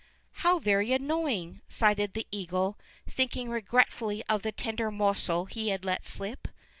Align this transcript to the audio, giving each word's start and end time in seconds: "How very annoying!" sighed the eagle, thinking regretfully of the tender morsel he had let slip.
"How 0.41 0.57
very 0.57 0.93
annoying!" 0.93 1.61
sighed 1.69 1.97
the 2.15 2.25
eagle, 2.31 2.75
thinking 3.07 3.51
regretfully 3.51 4.23
of 4.27 4.41
the 4.41 4.51
tender 4.51 4.89
morsel 4.89 5.45
he 5.45 5.67
had 5.67 5.85
let 5.85 6.07
slip. 6.07 6.47